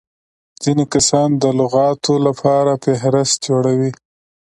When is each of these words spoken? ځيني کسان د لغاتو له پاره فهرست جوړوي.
ځيني 0.63 0.85
کسان 0.93 1.29
د 1.41 1.43
لغاتو 1.59 2.13
له 2.25 2.31
پاره 2.41 2.73
فهرست 2.83 3.37
جوړوي. 3.47 3.91